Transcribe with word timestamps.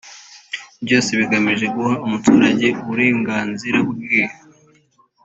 byose 0.85 1.09
bigamije 1.19 1.65
guha 1.75 1.93
umuturage 2.05 2.67
uburenganzira 2.81 3.77
bwe 3.89 4.21